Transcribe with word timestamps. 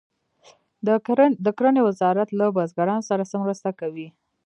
د 1.45 1.47
کرنې 1.57 1.81
وزارت 1.87 2.29
له 2.39 2.45
بزګرانو 2.55 3.07
سره 3.09 3.23
څه 3.29 3.35
مرسته 3.43 3.69
کوي؟ 3.79 4.07